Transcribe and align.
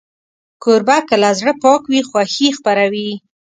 کوربه 0.63 0.97
که 1.07 1.15
له 1.23 1.29
زړه 1.39 1.53
پاک 1.63 1.81
وي، 1.91 2.01
خوښي 2.09 2.49
خپروي. 2.57 3.09